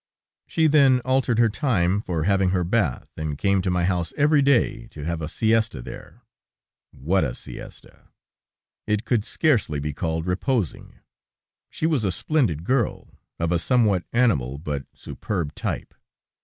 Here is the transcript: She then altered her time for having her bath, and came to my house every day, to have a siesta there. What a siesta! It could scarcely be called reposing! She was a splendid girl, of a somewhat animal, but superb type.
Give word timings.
She 0.47 0.65
then 0.65 0.99
altered 1.05 1.37
her 1.37 1.47
time 1.47 2.01
for 2.01 2.23
having 2.23 2.49
her 2.49 2.63
bath, 2.63 3.07
and 3.17 3.37
came 3.37 3.61
to 3.61 3.69
my 3.69 3.85
house 3.85 4.13
every 4.17 4.41
day, 4.41 4.87
to 4.87 5.03
have 5.03 5.21
a 5.21 5.29
siesta 5.29 5.79
there. 5.79 6.23
What 6.89 7.23
a 7.23 7.35
siesta! 7.35 8.07
It 8.87 9.05
could 9.05 9.23
scarcely 9.23 9.79
be 9.79 9.93
called 9.93 10.25
reposing! 10.25 10.95
She 11.69 11.85
was 11.85 12.03
a 12.03 12.11
splendid 12.11 12.63
girl, 12.63 13.13
of 13.37 13.51
a 13.51 13.59
somewhat 13.59 14.03
animal, 14.11 14.57
but 14.57 14.87
superb 14.91 15.53
type. 15.53 15.93